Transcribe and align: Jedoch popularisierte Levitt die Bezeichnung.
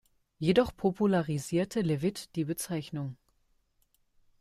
Jedoch 0.39 0.75
popularisierte 0.75 1.81
Levitt 1.81 2.35
die 2.35 2.43
Bezeichnung. 2.45 3.17